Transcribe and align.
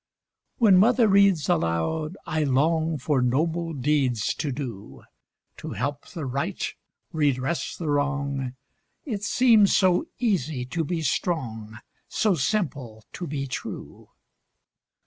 When 0.57 0.77
Mother 0.79 1.07
reads 1.07 1.47
aloud, 1.47 2.17
I 2.25 2.43
long 2.43 2.97
For 2.97 3.21
noble 3.21 3.71
deeds 3.71 4.33
to 4.33 4.51
do— 4.51 5.03
To 5.57 5.73
help 5.73 6.07
the 6.07 6.25
right, 6.25 6.65
redress 7.11 7.75
the 7.75 7.87
wrong; 7.87 8.55
It 9.05 9.21
seems 9.21 9.75
so 9.75 10.07
easy 10.17 10.65
to 10.65 10.83
be 10.83 11.03
strong, 11.03 11.77
So 12.07 12.33
simple 12.33 13.05
to 13.13 13.27
be 13.27 13.45
true. 13.45 14.09